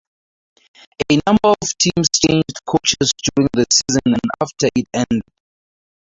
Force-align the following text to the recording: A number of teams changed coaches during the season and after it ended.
A 1.11 1.17
number 1.27 1.49
of 1.61 1.77
teams 1.77 2.07
changed 2.15 2.65
coaches 2.65 3.11
during 3.35 3.49
the 3.53 3.67
season 3.71 4.01
and 4.07 4.31
after 4.41 4.65
it 4.75 4.87
ended. 4.95 5.21